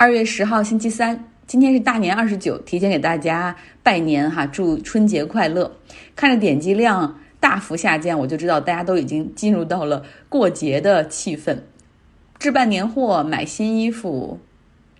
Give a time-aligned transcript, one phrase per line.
[0.00, 5.74] 二月十号，星期三，今天是大年二十九，提前给大家拜年哈，祝春节快乐。
[6.14, 11.58] 看着点击量大幅下降，我就知道大家都已经进入到了过节的气氛，
[12.38, 14.38] 置办年货、买新衣服、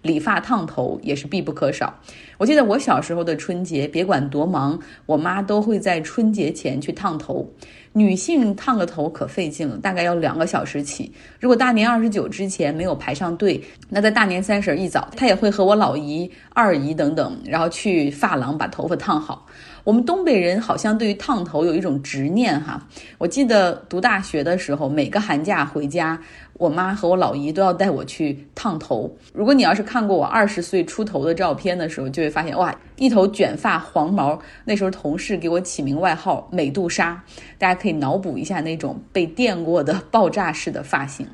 [0.03, 1.93] 理发烫头也是必不可少。
[2.37, 7.49] 我记得我小时候的春节，别管多忙，我妈都会在春节前去烫头。
[7.95, 11.11] 女性烫个头可费劲了，大概要两个小时起。
[11.41, 19.47] 如果大年二十九之前没有排上队，那在大年三十一早，她也会和我老姨、二姨等等，然后去发廊把头发烫好。
[19.83, 22.87] 我们东北人好像对于烫头有一种执念哈。
[23.17, 26.21] 我记得读大学的时候，每个寒假回家。
[26.59, 29.17] 我妈和我老姨都要带我去烫头。
[29.33, 34.39] 如果你要是看过我二十岁出头的照片的时候，就会发现哇，一头卷发黄毛。
[34.65, 37.23] 那时候同事给我起名外号“美杜莎”，
[37.59, 41.27] 大家可以脑补一下那种被电过的 爆炸式的发型。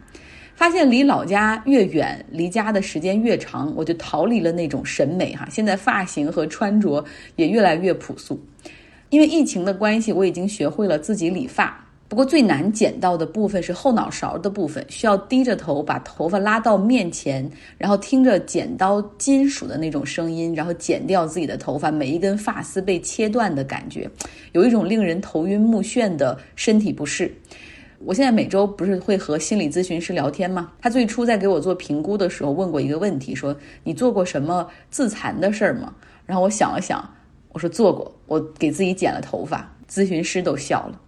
[0.54, 5.48] 发现离老家越远，离家的时间越长，我就逃离了那种审美哈。
[5.50, 8.40] 现在发型和穿着也越来越朴素。
[9.10, 11.83] 因为疫情的关系，我已经学会了自己理发。
[12.06, 24.08] 不过最难剪到的部分是后脑勺的部分，需要低着头把头发拉到面前，然后听着剪刀金属的那种声音，然后剪掉自己的头发，每一根发丝被切断的感觉，
[24.52, 27.34] 有一种令人头晕目眩的身体不适。
[28.00, 30.72] 我现在每周不是会和心理咨询师聊天吗？
[30.80, 35.92] 他最初在给我做评估的时候问过一个问题，说你做过什么自残的事儿吗？
[36.26, 37.02] 然后我想了想，
[37.52, 39.74] 我说做过，我给自己剪了头发。
[39.88, 41.00] 咨询师都笑了。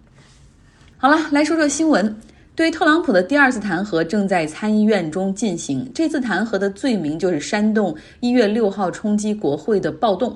[0.99, 2.17] 好了，来说说新闻。
[2.55, 5.87] 对特朗普的第二次弹劾正在参议院中进行。
[5.95, 10.35] 这次弹劾的罪名就是煽动一月六号冲击国会的暴动。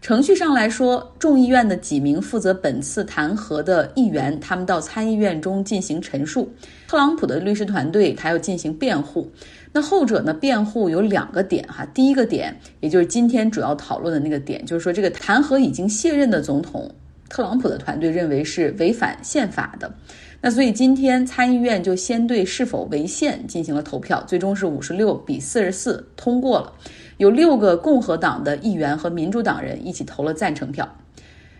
[0.00, 6.52] 程序上来说，众议院的几名负责本次弹劾的议员，他们到参议院中进行陈述。
[6.88, 9.30] 特朗普的律师团队他要进行辩护。
[9.72, 10.34] 那后者呢？
[10.34, 11.86] 辩护有两个点哈。
[11.94, 16.92] 第一个点，也就是今天主要讨论的那个点，就是说这个弹劾已经卸任的总统。
[17.30, 19.94] 特朗普的团队认为是违反宪法的，
[20.40, 26.72] 那所以今天参议院就先对是否违宪进行了投票，最终是五十六比四十四通过了，
[27.18, 30.96] 有六个共和党的议员和民主党人一起投了赞成票，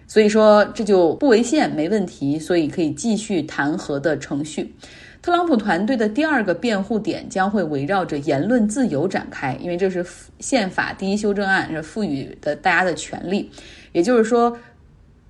[0.09, 4.75] 所以说这就不违宪没问题，所以可以继续弹劾的程序。
[5.23, 10.05] 特朗普团队的第二个辩护点将会围绕着言论自由展开，因为这是
[10.41, 13.49] 宪法第一修正案是赋予的大家的权利，
[13.93, 14.59] 也就是说。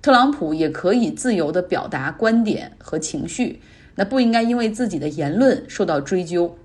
[0.01, 3.61] 特朗普也可以自由地表达观点和情绪，
[3.95, 6.55] 那不应该因为自己的言论受到追究。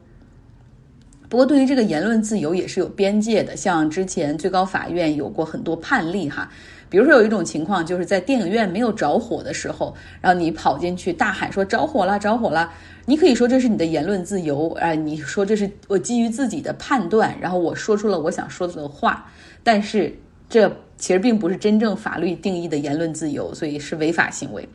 [1.28, 6.48] 不过，对于这个言论自由也是有边界的，像之前最高法院有过很多判例哈。
[6.88, 12.72] 比如说有一种情况，就是在电影院没有着火的时候，然后你跑进去大喊说着火了，着火了，
[13.06, 19.28] 你可以说这是你的言论自由，啊，你说这是我基于自己的判断，然后我说出了我想说的话，
[19.64, 20.16] 但是
[20.48, 20.70] 这。
[20.98, 24.66] 其实并不是真正法律定义的言论自由，所以是违法行为。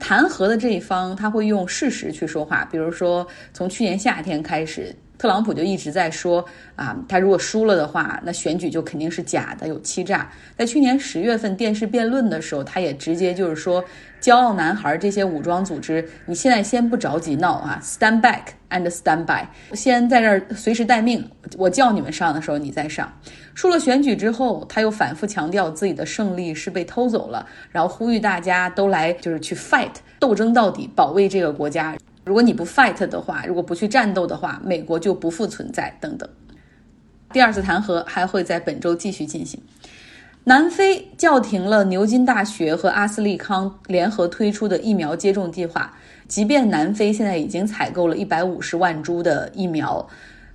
[0.00, 6.42] 弹劾的这一方他会用事实去说话，比如说从去年夏天开始，特朗普就一直在说
[6.74, 10.32] 啊，他如果输了的话，那选举就肯定是假的，有欺诈。
[10.56, 13.84] 在去年十月份电视辩论的时候，他也直接就是说。
[14.22, 19.44] 骄傲男孩这些武装组织，你现在先不着急闹啊，stand back and stand by，
[19.74, 21.28] 先在这儿随时待命。
[21.58, 23.12] 我叫你们上的时候，你再上。
[23.52, 31.96] 输了选举之后，他又反复强调自己的胜利是被偷走了，然后呼吁大家都来，就是去 fight，斗争到底，保卫这个国家。
[32.24, 35.92] 如果你不 fight 的话，如果不去战斗的话，美国就不复存在。
[36.00, 36.28] 等等。
[37.32, 39.60] 第二次弹劾还会在本周继续进行。
[40.44, 50.04] 南非叫停了牛津大学和阿斯利康联合推出的疫苗接种计划，即便南非现在已经采购了一百五十万株的疫苗，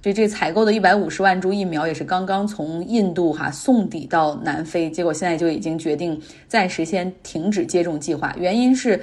[0.02, 9.02] 这这采购的一百五十万株疫苗也是刚刚从印度哈送抵到南非，结果现在就已经决定暂时先停止接种计划，原因是。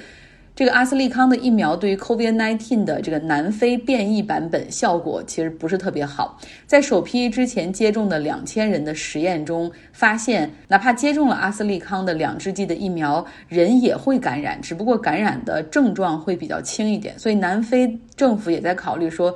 [0.56, 17.18] 这个阿斯利康的疫苗对于 COVID-19 的这个南非变异版本效果其实不是特别好，在首批之前接种的两千人的实验中发现，哪怕接种了阿斯利康的两支剂的疫苗，人也会感染，只不过感染的症状会比较轻一点。
[17.18, 19.34] 所以南非政府也在考虑说，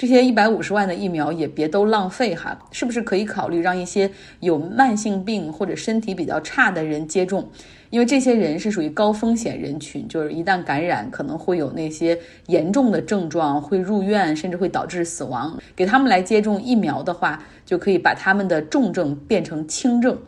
[0.00, 4.10] 这些一百五十万的疫苗也别都浪费哈，是不是可以考虑让一些
[4.40, 7.50] 有慢性病或者身体比较差的人接种？
[7.90, 15.60] 因为这些人是属于高风险人群，就是一旦感染，可能会有那些严重的症状，会入院，甚至会导致死亡。
[15.76, 20.18] 给他们来接种疫苗的话，就可以把他们的重症变成轻症。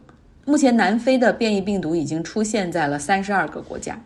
[0.45, 3.99] 目前，南非的变异病毒已经出现在了三十二个国家。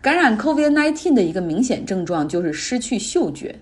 [0.00, 3.56] 感染 COVID-19 的一个明显症状就是失去嗅觉。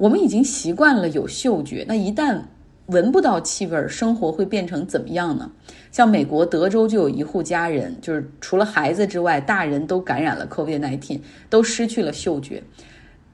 [0.00, 2.40] 我们已经习惯了有嗅觉，那一旦
[2.86, 5.50] 闻不到气味，生活会变成怎么样呢？
[5.92, 11.20] 像美国德州就有一户家人，就是除了孩子之外，大人都感染了 COVID-19，
[11.50, 12.62] 都失去了嗅觉。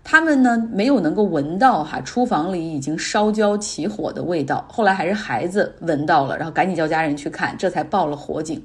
[0.02, 8.60] 他们呢没有能够闻到哈厨房里已经烧焦起火的味道，后来还是孩子闻到了，然后赶紧叫家人去看，这才报了火警。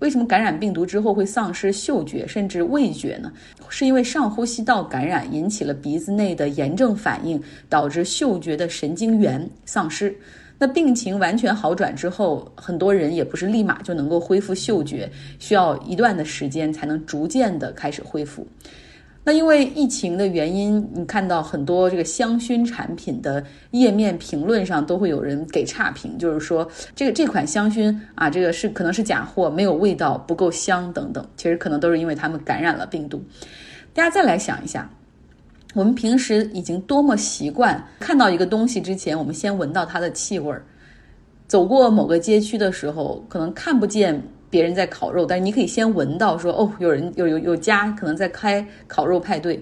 [0.00, 3.32] 为什么感染病毒之后会丧失嗅觉甚至味觉呢？
[3.68, 10.14] 是因为上呼吸道感染引起了鼻子内的炎症反应，导致嗅觉的神经元丧失。
[10.56, 18.46] 那病情完全好转之后，很多人也不是立马就能够恢复嗅觉，需要一段的时间才能逐渐的开始恢复。
[19.26, 31.26] 那因为疫情的原因，你看到很多这个香薰产品的页面评论上都会有人给差评，就是说这个这款香薰啊，这个是可能是假货，没有味道，不够香等等。
[31.38, 33.24] 其实可能都是因为他们感染了病毒。
[33.94, 34.90] 大家再来想一下，
[35.72, 40.62] 我们平时已经多么习惯看到一个东西之前，我们先闻到它的气味儿。
[41.48, 44.22] 走过某个街区的时候，可能看不见。
[44.54, 49.60] 别人在烤肉，但是你可以先闻到说哦，有人有有有家可能在开烤肉派对。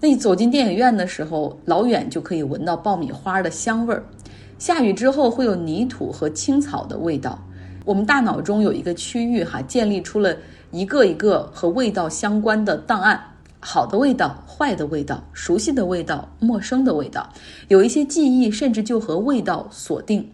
[0.00, 4.04] 那你走进电影院的时候，老远就可以闻到爆米花的香味儿。
[4.58, 7.42] 下雨之后会有泥土和青草的味道。
[7.86, 10.36] 我们大脑中有一个区域哈，建立出了
[10.72, 13.18] 一个一个和味道相关的档案：
[13.60, 17.26] 好的味道、坏的味道、熟悉的味道、陌生的味道。
[17.68, 20.30] 有一些记忆甚至就和味道锁定。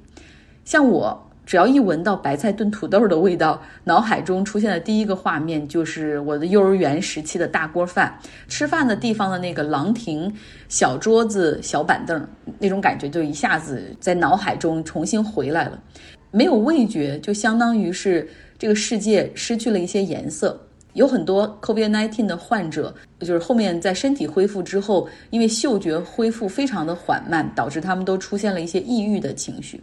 [0.64, 1.27] 像我。
[1.48, 8.14] 只要一闻到白菜炖土豆的味道，脑海中出现的第一个画面就是我的幼儿园时期的大锅饭，
[8.48, 10.30] 吃饭的地方的那个廊亭、
[10.68, 12.22] 小桌子、小板凳，
[12.58, 15.82] 那种感觉就一下子在脑海中重新回来了。
[16.30, 18.28] 没有味觉，就相当于是
[18.58, 20.60] 这个世界失去了一些颜色。
[20.92, 29.82] 有很多 COVID-19 的患者，就是后面在身体恢复之后，因为嗅觉恢复非常的缓慢，导致他们都出现了一些抑郁的情绪。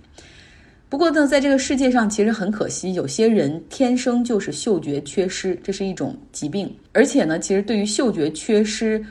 [0.96, 6.74] 不过呢，在这个世界上，其实很可惜，有些人天生就是嗅觉缺失，这是一种疾病。
[6.94, 9.06] 而且呢，其实对于嗅觉缺失，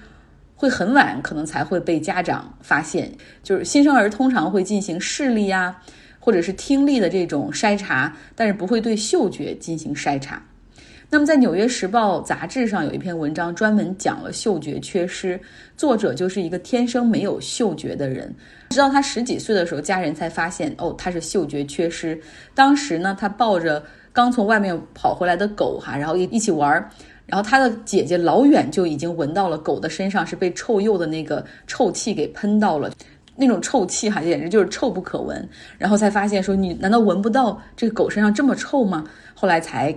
[0.54, 3.12] 会很晚可能才会被家长发现。
[3.42, 5.76] 就是新生儿通常会进行视力呀，
[6.18, 10.42] 或者是听力的这种筛查，但是不会对嗅觉进行筛查。
[11.10, 15.38] 那么，在《纽约时报》杂志上有一篇文章，专门讲了嗅觉缺失。
[15.76, 18.34] 作者就是一个天生没有嗅觉的人，
[18.70, 22.20] 直到他十几岁的时候，家人才发现，哦，他是嗅觉缺失。
[22.54, 23.80] 当时呢，他抱着
[24.12, 26.90] 刚从外面跑回来的狗，哈，然后一一起玩儿，
[27.26, 32.90] 然后他的姐姐老远就已经闻到了狗的身上是被臭鼬的那个臭气给喷到了，
[33.36, 35.48] 那种臭气哈，简直就是臭不可闻。
[35.78, 39.04] 然后才发现说，你难道闻不到这个狗身上这么臭吗？
[39.34, 39.96] 后来才。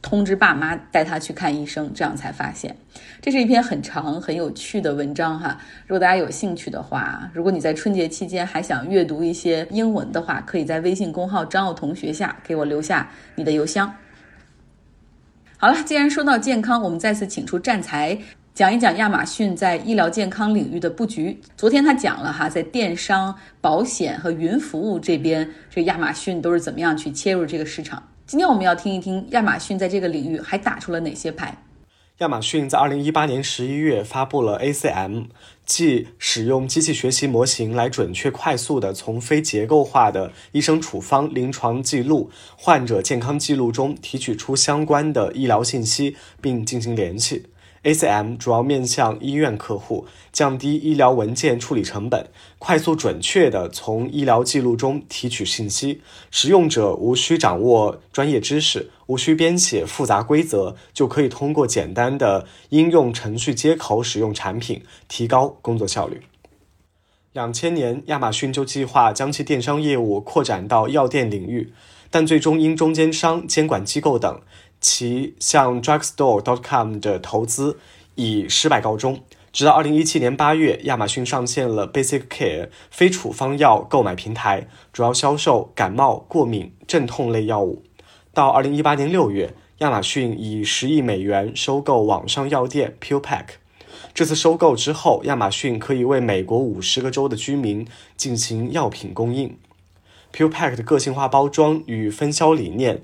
[0.00, 2.74] 通知爸妈带他去看医生，这样才发现。
[3.20, 5.58] 这是一篇很长、很有趣的文章哈。
[5.86, 13.92] 如果大家有兴趣的话，如果你在春节期间还想阅读一些英文的话，可以在微信公号张奥同学下给我留下你的邮箱。
[15.56, 18.16] 好了，既然说到健康，我们再次请出战才
[18.54, 21.36] 讲一讲亚马逊在医疗健康领域的布局。
[21.56, 28.00] 昨天他讲了哈，在电商、保险和云服务这边，这亚马逊都是怎么样去切入这个市场。
[28.28, 31.64] 今天我们要听一听亚马逊在这个领域还打出了哪些牌。
[32.18, 35.28] 亚马逊在二零一八年十一月发布了 ACM，
[35.64, 47.46] 即使用机器学习模型来准确、快速的从非结构化的医生处方、临床记录、患者健康记录中提取出相关的医疗信息，并进行联系。
[47.84, 56.02] ACM 主要面向医院客户，降低医疗文件处理成本，快速准确地从医疗记录中提取信息。
[56.30, 66.22] 使用者无需掌握专业知识，无需编写复杂规则，就可以通过简单的应用程序接口使用产品，提高工作效率。
[67.32, 71.72] 两千年，亚马逊就计划将其电商业务扩展到药店领域，
[72.10, 74.40] 但最终因中间商、监管机构等。
[74.80, 77.78] 其向 Drugstore.com 的投资
[78.14, 79.20] 以失败告终。
[79.50, 87.82] 直到2017年8月，亚马逊上线了 Basic Care 非处方药购买平台，主要销售感冒、过敏、镇痛类药物。
[88.32, 93.46] 到2018年6月，亚马逊以十亿美元收购网上药店 PillPack。
[94.14, 99.56] 这次收购之后，亚马逊可以为美国五十个州的居民进行药品供应。
[100.32, 103.02] PillPack 的个性化包装与分销理念。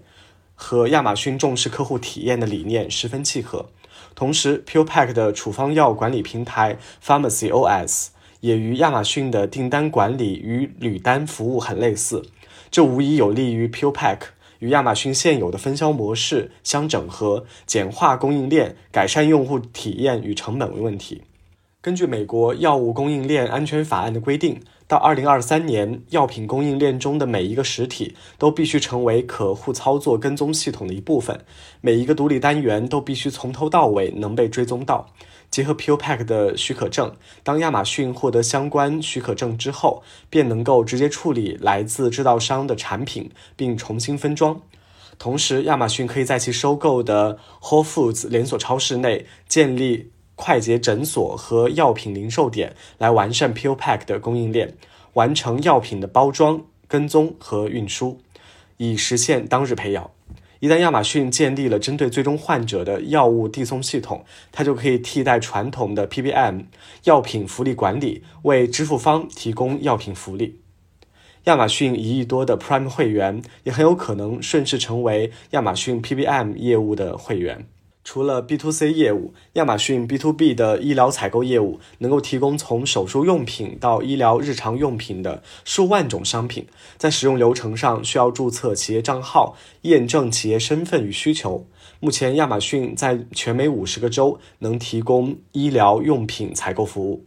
[0.55, 3.67] 和亚马逊重视客户体验的理念十分契合。
[4.15, 8.09] 同时，PillPack 的处方药管理平台 Pharmacy OS
[8.41, 12.23] 也与亚马逊的订单管理与履单服务很类似，
[12.71, 14.19] 这无疑有利于 PillPack
[14.61, 21.23] 与亚马逊现有的分销模式相整合，简化供应链，改善用户体验与成本问题。
[21.81, 31.41] 根据美国药物供应链安全法案的规定，到二零二三年，药品供应链中的每一个实体都必须成为可互操作跟踪系统的一部分，
[31.81, 35.09] 每一个独立单元都必须从头到尾能被追踪到。
[35.51, 44.61] 结合 PillPack 的许可证，当亚马逊获得相关许可证之后，便能够直接处理来自制造商的产品，并重新分装。
[45.17, 54.75] 同时，亚马逊可以在其收购的 Whole Foods 连锁超市内建立快捷诊所和药品零售点，来完善 PillPack 的供应链，
[55.15, 58.21] 完成药品的包装、跟踪和运输，
[58.77, 60.13] 以实现当日配药。
[60.61, 66.65] 一旦亚马逊建立了针对最终患者的药物递送系统，它就可以替代传统的 PBM
[67.05, 70.61] 药品福利管理，为支付方提供药品福利。
[71.45, 77.67] 亚马逊一亿多的 Prime 会员也很有可能顺势成为亚马逊 PBM 业务的会员。
[78.05, 86.67] 除了 B to C 业务，亚马逊 B to B 的医疗采购业务能够提供从手术用品到医疗日常用品的数万种商品，
[86.99, 91.67] 在使用流程上需要注册企业账号、验证企业身份与需求。
[91.99, 97.25] 目前，亚马逊在全美五十个州能提供医疗用品采购服务。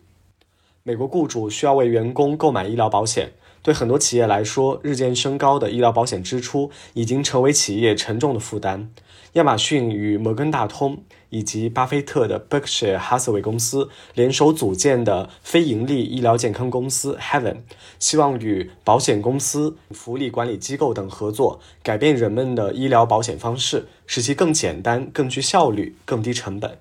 [0.83, 3.33] 美国雇主需要为员工购买医疗保险。
[3.63, 8.89] 对很多企业来说，日渐升高的医疗保险支出已经成为企业沉重的负担。
[9.37, 17.57] 亚马逊与摩根大通以及巴菲特的 Berkshire Hathaway 公司联手组建的非盈利医疗健康公司 Heaven，
[17.99, 26.79] 希望与保险公司、福利管理机构等合作，改变人们的医疗保险方式，使其更简单、更具效率、更低成本。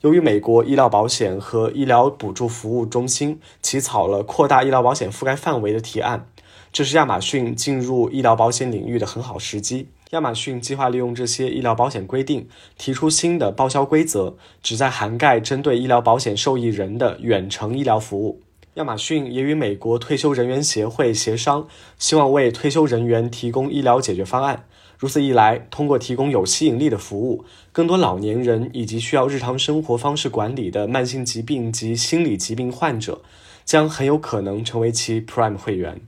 [0.00, 6.26] 由于美国医疗保险和医疗补助服务中心起草了扩大医疗保险覆盖范围的提案，
[6.72, 9.88] 这是亚马逊进入医疗保险领域的很好时机。
[10.10, 12.48] 亚马逊计划利用这些医疗保险规定，
[12.78, 18.40] 提出新的报销规则，旨在涵盖针对医疗保险受益人的远程医疗服务。
[18.74, 24.64] 亚马逊也与美国退休人员协会协商，希望为退休人员提供医疗解决方案。
[24.96, 33.20] 如此一来，通过提供有吸引力的服务，更多老年人以及需要日常生活方式管理的慢性疾病及心理疾病患者，
[33.66, 36.00] 将很有可能成为其 Prime 会员。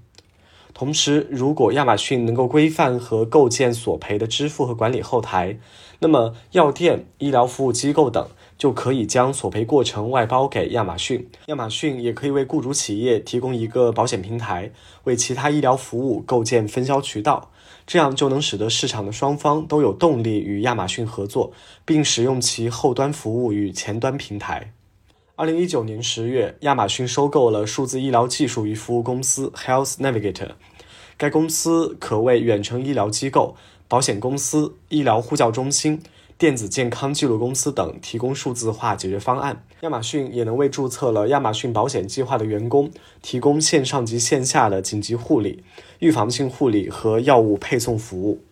[0.73, 5.59] 同时，如果亚马逊能够规范和构建索赔的支付和管理后台，
[5.99, 11.29] 那么药店、医疗服务机构等就可以将索赔过程外包给亚马逊。
[11.47, 14.71] 亚马逊也可以为雇主企业提供一个保险平台，
[15.05, 17.51] 为其他医疗服务构建分销渠道。
[17.87, 21.53] 这样就能使得市场的双方都有动力与亚马逊合作，
[21.85, 24.73] 并使用其后端服务与前端平台。
[25.41, 30.51] 二零一九年十月，亚马逊收购了数字医疗技术与服务公司 Health Navigator。
[31.17, 33.57] 该公司可为远程医疗机构、
[33.89, 36.03] 保险公司、医疗呼叫中心。
[36.37, 39.65] 电子健康记录公司等提供数字化解决方案。
[39.81, 42.91] 亚马逊也能为注册了亚马逊保险计划的员工
[43.23, 45.65] 提供线上及线下的紧急护理、
[46.01, 48.43] 预防性护理和药物配送服务。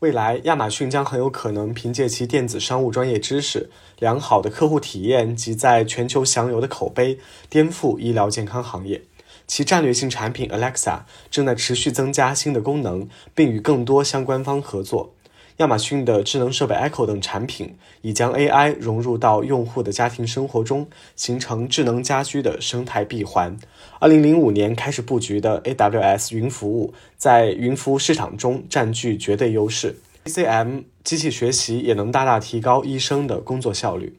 [0.00, 7.18] 未来，亚马逊将很有可能凭借其电子商务专业知识、良好的客户体验及在全球享有的口碑，
[7.50, 9.02] 颠覆医疗健康行业。
[9.48, 11.00] 其战略性产品 Alexa
[11.32, 15.14] 正在持续增加新的功能，并与更多相关方合作。
[15.58, 20.86] 亚马逊的智能设备 Echo 等产品已将 AI 融入到用户的家庭生活中，
[21.16, 23.56] 形成智能家居的生态闭环。
[23.98, 29.96] 二零零五年开始布局的 AWS 云服务，在云服务市场中占据绝对优势。
[30.26, 34.16] ACM 机器学习也能大大提高医生的工作效率。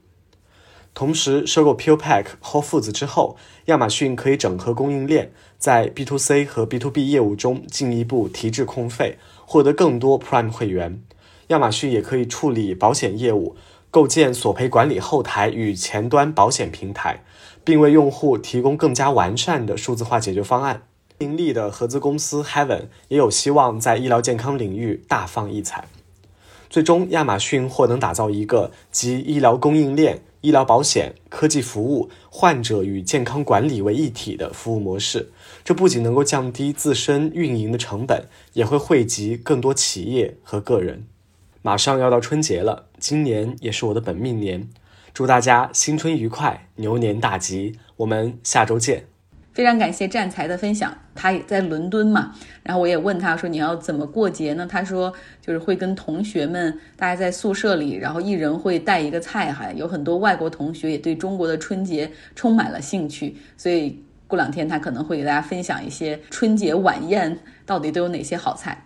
[0.93, 11.01] 同时，收购 PillPack、Whole Foods 之后，亚马逊可以整合供应链，在 B to C 和 B to B 业务中进一步提质控费，获得更多 Prime 会员。
[11.49, 13.55] 亚马逊也可以处理保险业务，
[13.89, 17.23] 构建索赔管理后台与前端保险平台，
[17.63, 20.83] 并为用户提供更加完善的数字化解决方案。
[21.17, 25.87] 盈利的合资公司 Heaven 也有希望在医疗健康领域大放异彩。
[26.69, 35.31] 最终，亚马逊或能打造一个集医疗供应链、医疗保险、科技服务、患者与健康管理为一体的服务模式。
[35.63, 41.07] 这不仅能够降低自身运营的成本，也会惠及更多企业和个人。
[41.61, 44.69] 马上要到春节了，今年也是我的本命年，
[45.13, 47.77] 祝大家新春愉快，牛年大吉！
[47.97, 49.05] 我们下周见。
[49.51, 54.65] 非常感谢战才的分享，他也在伦敦嘛，然后我也问他说你要怎么过节呢？
[54.65, 68.85] 他说就是会跟同学们大家在宿舍里，然后一人会带一个菜，哈，有很多外国同学也对中国的春节充满了兴趣，所以过两天他可能会给大家分享一些春节晚宴到底都有哪些好菜。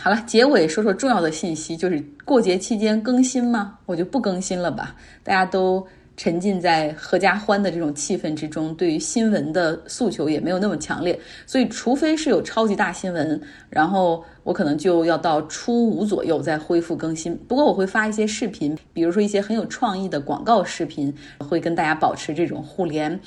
[0.00, 3.76] 好了，结尾说说重要的信息，就是过节期间更新吗？
[3.84, 4.94] 我就不更新了吧。
[5.24, 5.84] 大家都
[6.16, 11.18] 沉浸在合家欢的这种气氛之中，对于新闻的诉求也没有那么强烈。
[11.46, 17.36] 所以，除非是有超级大新闻，然后我可能就要到初五左右再恢复更新。
[17.48, 23.18] 不过，我会发一些视频，比如说一些很有创意的广告视频，会跟大家保持这种互联。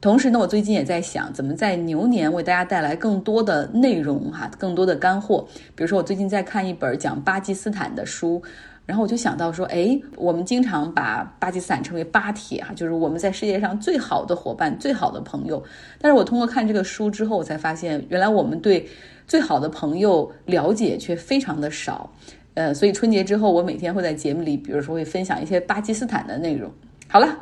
[0.00, 5.46] 同时呢，我最近也在想，怎么在牛年为大家带来更多的内容哈，更多的干货。
[5.74, 8.42] 比如说，我最近在看一本讲巴基斯坦的书，
[8.86, 15.62] 然后我就想到说，哎，我们经常把巴基斯坦称为巴铁哈，就是我们在世界上最好的伙伴、最好的朋友。
[16.00, 18.88] 但是我通过看这个书之后，我才发现，原来我们对
[19.26, 22.10] 最好的朋友了解却非常的少。
[22.54, 26.72] 呃，所以春节之后，我每天会在节目里，比如说会分享一些巴基斯坦的内容。
[27.06, 27.36] 好了。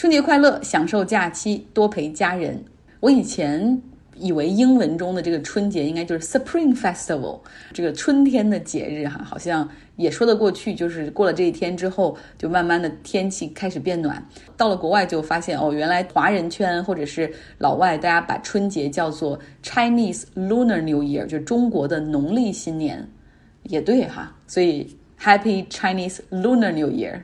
[0.00, 2.58] 春节快乐，享受假期，多陪家人。
[3.00, 3.82] 我以前
[4.16, 7.38] 以为英文中的这个春节应该就是 Spring Festival，
[7.74, 10.74] 这个春天的节日哈，好像也说得过去。
[10.74, 14.26] 就是过了这一天之后，就慢慢的天气开始变暖。
[14.56, 23.06] 到了国外就发现哦，原来华人圈或者是老外，大家把春节叫做 Chinese Lunar New Year，就是中国的农历新年，
[23.64, 24.34] 也对哈。
[24.46, 27.20] 所以 Happy Chinese Lunar New Year。